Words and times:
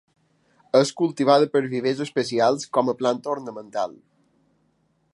És 0.79 0.91
cultivada 1.01 1.49
per 1.57 1.61
vivers 1.75 2.03
especials 2.07 2.67
com 2.79 2.93
a 2.95 2.99
planta 3.03 3.33
ornamental. 3.37 3.97